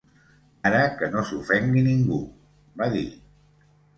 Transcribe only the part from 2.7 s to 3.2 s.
va dir